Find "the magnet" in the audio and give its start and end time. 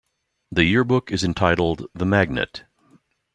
1.93-2.63